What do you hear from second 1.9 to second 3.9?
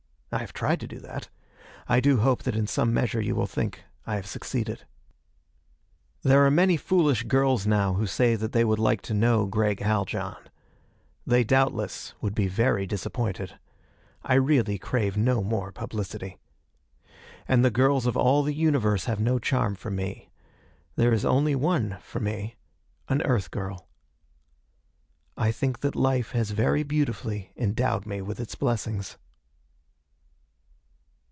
do hope that in some measure you will think